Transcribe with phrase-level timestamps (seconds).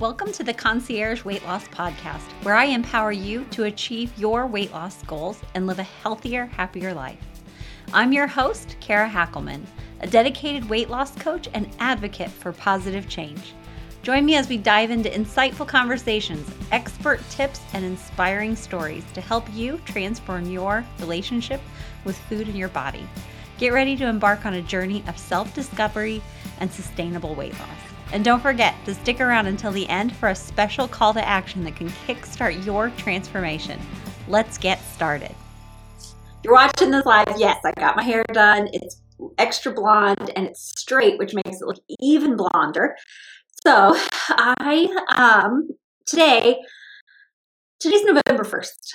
[0.00, 4.72] Welcome to the Concierge Weight Loss Podcast, where I empower you to achieve your weight
[4.72, 7.18] loss goals and live a healthier, happier life.
[7.92, 9.62] I'm your host, Kara Hackelman,
[10.00, 13.52] a dedicated weight loss coach and advocate for positive change.
[14.02, 19.52] Join me as we dive into insightful conversations, expert tips, and inspiring stories to help
[19.52, 21.60] you transform your relationship
[22.06, 23.06] with food and your body.
[23.58, 26.22] Get ready to embark on a journey of self discovery
[26.58, 27.89] and sustainable weight loss.
[28.12, 31.62] And don't forget to stick around until the end for a special call to action
[31.64, 33.80] that can kickstart your transformation.
[34.26, 35.34] Let's get started.
[36.42, 37.32] You're watching this live.
[37.36, 38.68] Yes, I got my hair done.
[38.72, 39.00] It's
[39.38, 42.96] extra blonde and it's straight, which makes it look even blonder.
[43.62, 43.96] So
[44.28, 45.68] I um
[46.06, 46.58] today
[47.78, 48.94] today's November 1st.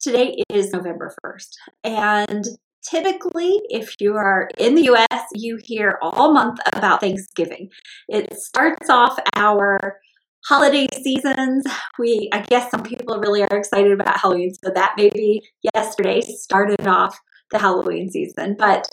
[0.00, 1.48] Today is November 1st.
[1.84, 2.44] And
[2.90, 7.68] typically, if you are in the US, you hear all month about Thanksgiving.
[8.08, 10.00] It starts off our
[10.46, 11.64] holiday seasons.
[11.98, 15.42] We, I guess some people really are excited about Halloween, so that maybe
[15.74, 17.18] yesterday started off
[17.50, 18.56] the Halloween season.
[18.58, 18.86] But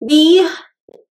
[0.00, 0.48] we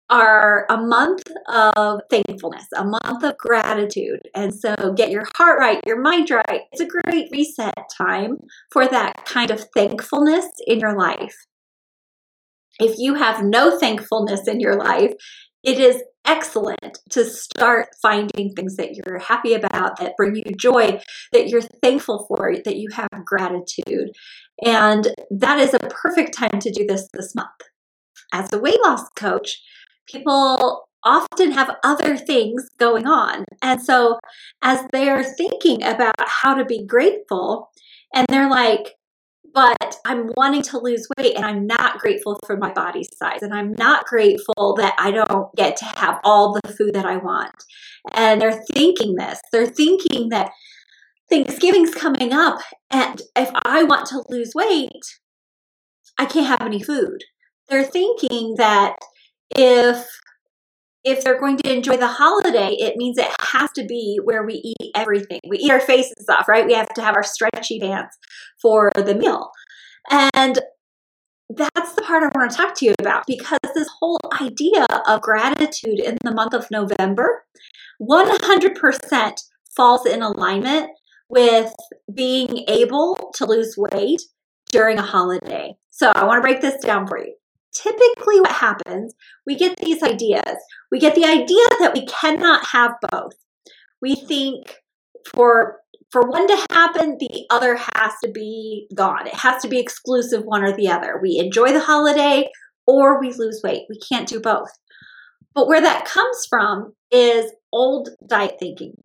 [0.10, 4.20] are a month of thankfulness, a month of gratitude.
[4.36, 6.64] And so get your heart right, your mind right.
[6.74, 8.38] It's a great reset time
[8.72, 11.36] for that kind of thankfulness in your life.
[12.80, 15.14] If you have no thankfulness in your life,
[15.64, 21.00] it is excellent to start finding things that you're happy about, that bring you joy,
[21.34, 24.12] that you're thankful for, that you have gratitude.
[24.64, 27.50] And that is a perfect time to do this this month.
[28.34, 29.62] As a weight loss coach,
[30.08, 33.46] people often have other things going on.
[33.62, 34.20] And so,
[34.62, 37.70] as they're thinking about how to be grateful,
[38.14, 38.96] and they're like,
[39.54, 43.54] but I'm wanting to lose weight and I'm not grateful for my body size and
[43.54, 47.52] I'm not grateful that I don't get to have all the food that I want.
[48.14, 49.40] And they're thinking this.
[49.52, 50.52] They're thinking that
[51.30, 54.92] Thanksgiving's coming up and if I want to lose weight,
[56.18, 57.24] I can't have any food.
[57.70, 58.96] They're thinking that
[59.56, 60.08] if
[61.04, 64.76] if they're going to enjoy the holiday, it means it has to be where we
[64.80, 65.40] eat everything.
[65.48, 66.66] We eat our faces off, right?
[66.66, 68.18] We have to have our stretchy pants
[68.62, 69.50] for the meal.
[70.12, 70.60] And
[71.50, 75.22] that's the part I want to talk to you about because this whole idea of
[75.22, 77.44] gratitude in the month of November
[78.02, 79.34] 100%
[79.76, 80.90] falls in alignment
[81.30, 81.74] with
[82.14, 84.22] being able to lose weight
[84.72, 85.76] during a holiday.
[85.90, 87.34] So I want to break this down for you
[87.74, 89.14] typically what happens,
[89.46, 90.56] we get these ideas.
[90.92, 93.34] We get the idea that we cannot have both.
[94.02, 94.76] We think
[95.34, 95.78] for
[96.12, 99.28] for one to happen, the other has to be gone.
[99.28, 101.18] It has to be exclusive one or the other.
[101.22, 102.50] We enjoy the holiday
[102.86, 103.84] or we lose weight.
[103.90, 104.72] We can't do both.
[105.56, 108.96] But where that comes from is old diet thinking,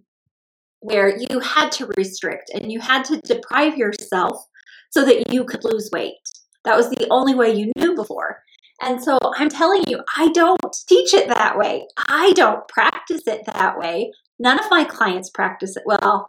[0.81, 4.45] where you had to restrict and you had to deprive yourself
[4.91, 6.15] so that you could lose weight.
[6.65, 8.43] That was the only way you knew before.
[8.81, 11.87] And so I'm telling you, I don't teach it that way.
[11.97, 14.13] I don't practice it that way.
[14.39, 16.29] None of my clients practice it well.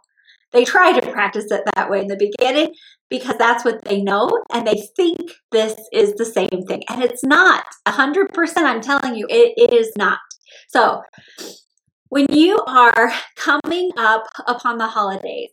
[0.52, 2.74] They try to practice it that way in the beginning
[3.10, 6.82] because that's what they know and they think this is the same thing.
[6.88, 7.64] And it's not.
[7.86, 10.18] 100%, I'm telling you, it, is not.
[10.68, 11.02] So,
[12.08, 15.50] when you are coming up upon the holidays,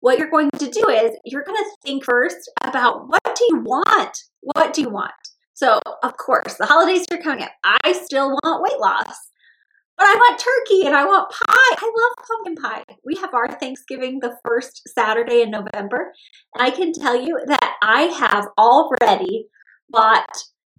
[0.00, 3.60] what you're going to do is you're going to think first about what do you
[3.64, 4.16] want?
[4.40, 5.12] What do you want?
[5.56, 7.50] So, of course, the holidays are coming up.
[7.64, 9.16] I still want weight loss,
[9.96, 11.46] but I want turkey and I want pie.
[11.48, 12.84] I love pumpkin pie.
[13.06, 16.12] We have our Thanksgiving the first Saturday in November.
[16.54, 19.46] And I can tell you that I have already
[19.88, 20.28] bought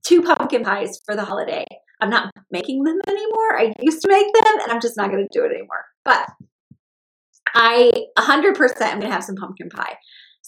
[0.06, 1.66] two pumpkin pies for the holiday.
[2.00, 3.60] I'm not making them anymore.
[3.60, 5.86] I used to make them and I'm just not going to do it anymore.
[6.06, 6.30] But
[7.56, 9.98] I 100% am going to have some pumpkin pie.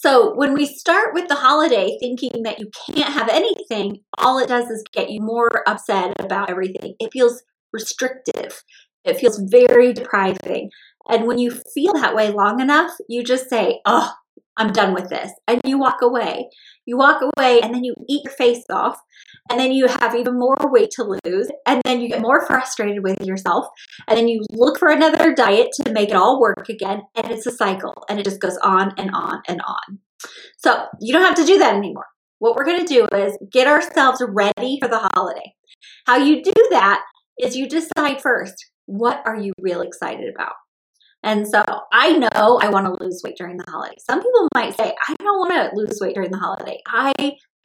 [0.02, 4.48] So when we start with the holiday thinking that you can't have anything, all it
[4.48, 6.96] does is get you more upset about everything.
[7.02, 7.44] It feels
[7.74, 8.64] restrictive.
[9.04, 10.70] It feels very depriving.
[11.10, 14.14] And when you feel that way long enough, you just say, Oh,
[14.60, 15.32] I'm done with this.
[15.48, 16.50] And you walk away.
[16.86, 18.98] You walk away and then you eat your face off.
[19.50, 21.48] And then you have even more weight to lose.
[21.66, 23.68] And then you get more frustrated with yourself.
[24.08, 27.02] And then you look for another diet to make it all work again.
[27.16, 28.06] And it's a cycle.
[28.10, 30.00] And it just goes on and on and on.
[30.58, 32.08] So you don't have to do that anymore.
[32.40, 35.54] What we're going to do is get ourselves ready for the holiday.
[36.06, 37.02] How you do that
[37.40, 38.54] is you decide first
[38.86, 40.54] what are you really excited about?
[41.24, 43.96] And so I know I want to lose weight during the holiday.
[44.00, 46.80] Some people might say, I don't want to lose weight during the holiday.
[46.88, 47.14] I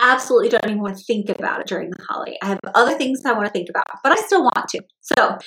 [0.00, 2.36] absolutely don't even want to think about it during the holiday.
[2.42, 4.82] I have other things I want to think about, but I still want to.
[5.00, 5.38] So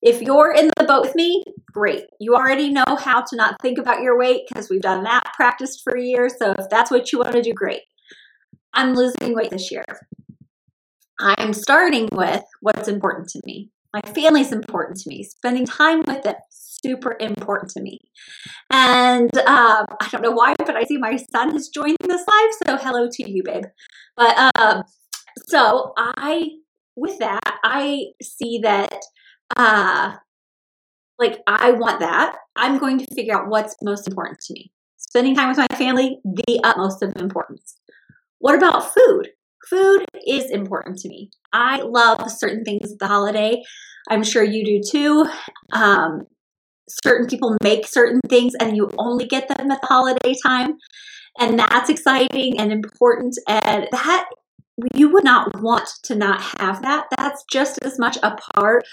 [0.00, 1.42] if you're in the boat with me,
[1.72, 2.04] great.
[2.20, 5.82] You already know how to not think about your weight because we've done that practiced
[5.82, 6.34] for years.
[6.38, 7.82] So if that's what you want to do, great.
[8.72, 9.84] I'm losing weight this year.
[11.18, 13.70] I'm starting with what's important to me.
[13.92, 15.24] My family's important to me.
[15.24, 16.34] Spending time with them
[16.86, 17.98] super important to me.
[18.70, 22.50] And um, I don't know why, but I see my son has joined this live.
[22.66, 23.64] So hello to you, babe.
[24.16, 24.82] But um,
[25.48, 26.48] so I,
[26.94, 29.00] with that, I see that,
[29.56, 30.14] uh,
[31.18, 32.36] like, I want that.
[32.56, 34.70] I'm going to figure out what's most important to me.
[34.96, 37.76] Spending time with my family, the utmost of importance.
[38.38, 39.30] What about food?
[39.68, 41.30] Food is important to me.
[41.52, 43.62] I love certain things at the holiday.
[44.08, 45.26] I'm sure you do too.
[45.72, 46.26] Um,
[46.88, 50.76] certain people make certain things and you only get them at the holiday time.
[51.38, 53.36] And that's exciting and important.
[53.48, 54.26] And that
[54.94, 57.06] you would not want to not have that.
[57.16, 58.84] That's just as much a part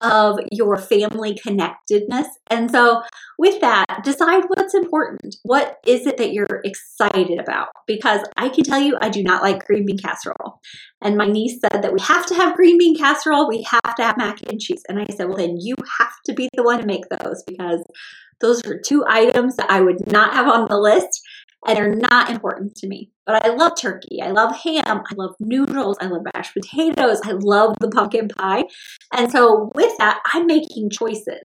[0.00, 2.28] of your family connectedness.
[2.48, 3.02] And so,
[3.38, 5.36] with that, decide what's important.
[5.42, 7.68] What is it that you're excited about?
[7.86, 10.60] Because I can tell you, I do not like green bean casserole.
[11.00, 14.02] And my niece said that we have to have green bean casserole, we have to
[14.02, 14.82] have mac and cheese.
[14.88, 17.84] And I said, well, then you have to be the one to make those because
[18.40, 21.22] those are two items that I would not have on the list
[21.66, 23.10] and they're not important to me.
[23.26, 24.22] But I love turkey.
[24.22, 25.02] I love ham.
[25.10, 25.98] I love noodles.
[26.00, 27.20] I love mashed potatoes.
[27.24, 28.64] I love the pumpkin pie.
[29.12, 31.42] And so with that, I'm making choices.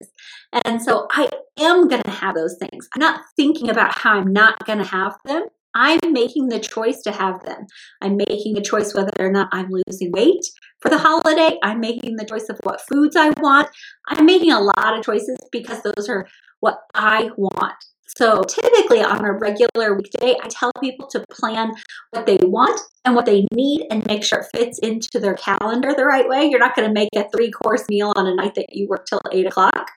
[0.65, 1.29] And so I
[1.59, 2.89] am going to have those things.
[2.95, 5.47] I'm not thinking about how I'm not going to have them.
[5.75, 7.67] I'm making the choice to have them.
[8.03, 10.45] I'm making the choice whether or not I'm losing weight
[10.81, 11.59] for the holiday.
[11.63, 13.69] I'm making the choice of what foods I want.
[14.09, 16.29] I'm making a lot of choices because those are
[16.61, 17.75] what I want.
[18.17, 21.73] So typically on a regular weekday, I tell people to plan
[22.11, 25.95] what they want and what they need and make sure it fits into their calendar
[25.97, 26.45] the right way.
[26.45, 29.07] You're not going to make a three course meal on a night that you work
[29.07, 29.91] till eight o'clock.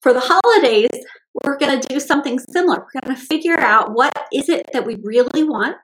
[0.00, 0.88] For the holidays,
[1.44, 2.78] we're going to do something similar.
[2.78, 5.76] We're going to figure out what is it that we really want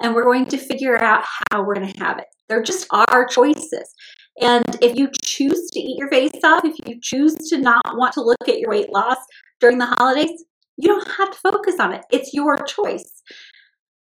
[0.00, 2.26] and we're going to figure out how we're going to have it.
[2.48, 3.94] They're just our choices.
[4.40, 8.12] And if you choose to eat your face off, if you choose to not want
[8.14, 9.16] to look at your weight loss,
[9.60, 10.44] during the holidays,
[10.76, 12.02] you don't have to focus on it.
[12.10, 13.22] It's your choice.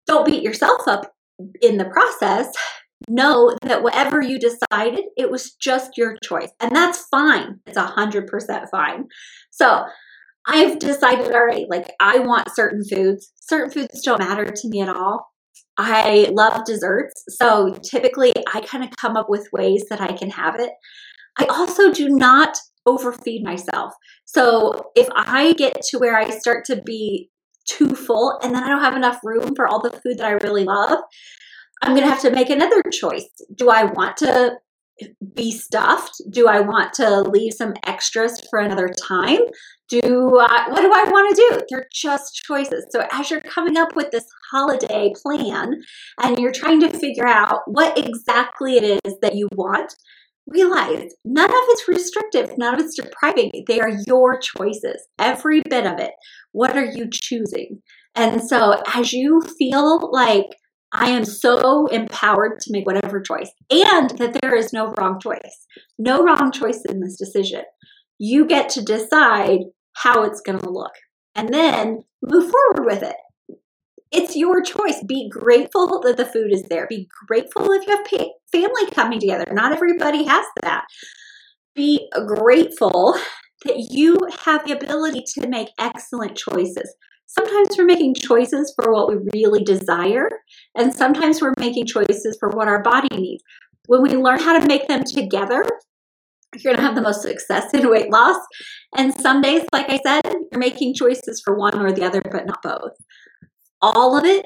[0.07, 1.13] Don't beat yourself up
[1.61, 2.53] in the process.
[3.09, 6.51] Know that whatever you decided, it was just your choice.
[6.61, 7.61] And that's fine.
[7.67, 9.05] It's 100% fine.
[9.51, 9.85] So
[10.47, 13.33] I've decided, all right, like I want certain foods.
[13.41, 15.27] Certain foods don't matter to me at all.
[15.77, 17.23] I love desserts.
[17.29, 20.71] So typically I kind of come up with ways that I can have it.
[21.39, 22.57] I also do not
[22.87, 23.93] overfeed myself.
[24.25, 27.31] So if I get to where I start to be
[27.69, 30.33] too full and then I don't have enough room for all the food that I
[30.47, 31.01] really love,
[31.83, 33.29] I'm going to have to make another choice.
[33.55, 34.57] Do I want to
[35.35, 36.23] be stuffed?
[36.31, 39.41] Do I want to leave some extras for another time?
[39.89, 41.61] Do I, what do I want to do?
[41.69, 42.87] They're just choices.
[42.91, 45.83] So as you're coming up with this holiday plan
[46.23, 49.95] and you're trying to figure out what exactly it is that you want,
[50.47, 53.51] realize none of it's restrictive, none of it's depriving.
[53.67, 56.13] They are your choices, every bit of it.
[56.53, 57.83] What are you choosing?
[58.15, 60.47] And so, as you feel like
[60.93, 65.67] I am so empowered to make whatever choice, and that there is no wrong choice,
[65.99, 67.63] no wrong choice in this decision,
[68.19, 69.61] you get to decide
[69.95, 70.93] how it's going to look
[71.35, 73.17] and then move forward with it
[74.17, 75.03] it's your choice.
[75.07, 76.87] Be grateful that the food is there.
[76.89, 79.45] Be grateful if you have family coming together.
[79.53, 80.85] Not everybody has that.
[81.75, 83.19] Be grateful
[83.65, 86.95] that you have the ability to make excellent choices.
[87.27, 90.29] Sometimes we're making choices for what we really desire,
[90.75, 93.43] and sometimes we're making choices for what our body needs.
[93.87, 95.63] When we learn how to make them together,
[96.55, 98.39] you're going to have the most success in weight loss.
[98.97, 102.47] And some days, like I said, you're making choices for one or the other, but
[102.47, 102.93] not both
[103.95, 104.45] all of it,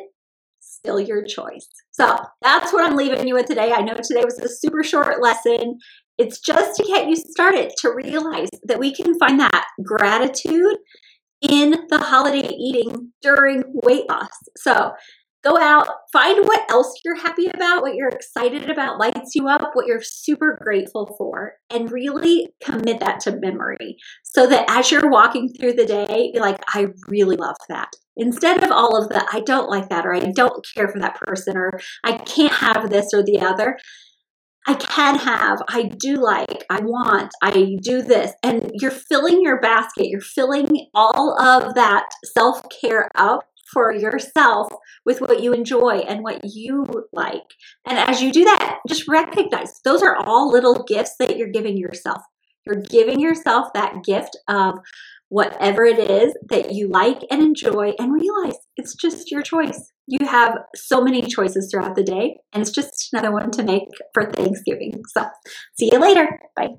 [0.61, 1.69] still your choice.
[1.91, 3.73] So that's what I'm leaving you with today.
[3.73, 5.79] I know today was a super short lesson.
[6.19, 10.77] It's just to get you started to realize that we can find that gratitude
[11.41, 14.29] in the holiday eating during weight loss.
[14.59, 14.93] So
[15.43, 19.71] go out, find what else you're happy about, what you're excited about, lights you up,
[19.73, 25.11] what you're super grateful for, and really commit that to memory so that as you're
[25.11, 27.89] walking through the day, you're like, I really love that.
[28.21, 31.19] Instead of all of the, I don't like that, or I don't care for that
[31.19, 33.79] person, or I can't have this or the other.
[34.67, 38.33] I can have, I do like, I want, I do this.
[38.43, 44.69] And you're filling your basket, you're filling all of that self care up for yourself
[45.07, 47.55] with what you enjoy and what you like.
[47.87, 51.79] And as you do that, just recognize those are all little gifts that you're giving
[51.79, 52.21] yourself.
[52.67, 54.75] You're giving yourself that gift of
[55.31, 59.93] whatever it is that you like and enjoy and realize it's just your choice.
[60.07, 63.89] You have so many choices throughout the day, and it's just another one to make
[64.13, 65.03] for Thanksgiving.
[65.09, 65.25] So,
[65.79, 66.41] see you later.
[66.55, 66.75] Bye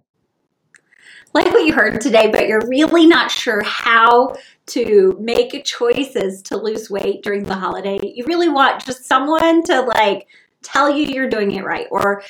[1.34, 4.36] like what you heard today, but you're really not sure how
[4.68, 9.82] to make choices to lose weight during the holiday, you really want just someone to
[9.82, 10.28] like
[10.62, 12.24] tell you you're doing it right or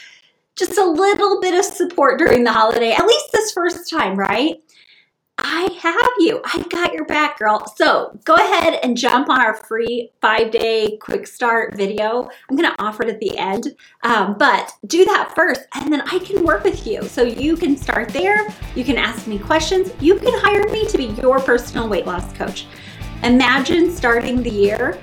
[0.55, 4.57] just a little bit of support during the holiday, at least this first time, right?
[5.43, 6.41] I have you.
[6.43, 7.65] I got your back, girl.
[7.75, 12.29] So go ahead and jump on our free five day quick start video.
[12.49, 16.01] I'm going to offer it at the end, um, but do that first, and then
[16.01, 17.03] I can work with you.
[17.03, 18.47] So you can start there.
[18.75, 19.91] You can ask me questions.
[19.99, 22.67] You can hire me to be your personal weight loss coach.
[23.23, 24.99] Imagine starting the year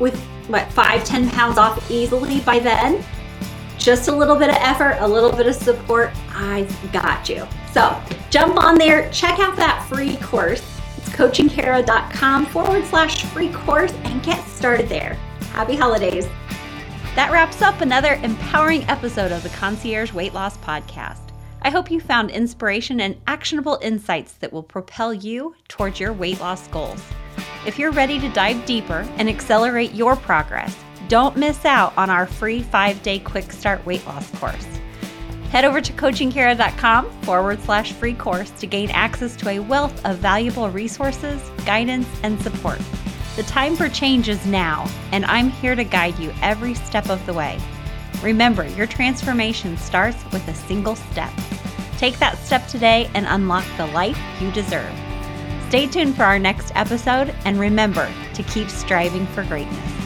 [0.00, 3.04] with what five, ten pounds off easily by then.
[3.78, 6.10] Just a little bit of effort, a little bit of support.
[6.30, 7.46] I've got you.
[7.72, 8.00] So
[8.32, 10.62] jump on there, check out that free course.
[10.96, 15.14] It's coachingkara.com forward slash free course and get started there.
[15.52, 16.26] Happy holidays.
[17.14, 21.28] That wraps up another empowering episode of the Concierge Weight Loss Podcast.
[21.60, 26.40] I hope you found inspiration and actionable insights that will propel you towards your weight
[26.40, 27.04] loss goals.
[27.66, 30.74] If you're ready to dive deeper and accelerate your progress,
[31.08, 34.66] don't miss out on our free five day quick start weight loss course.
[35.52, 40.16] Head over to coachingkara.com forward slash free course to gain access to a wealth of
[40.16, 42.80] valuable resources, guidance, and support.
[43.36, 47.24] The time for change is now, and I'm here to guide you every step of
[47.26, 47.60] the way.
[48.22, 51.30] Remember, your transformation starts with a single step.
[51.98, 54.90] Take that step today and unlock the life you deserve.
[55.68, 60.01] Stay tuned for our next episode, and remember to keep striving for greatness.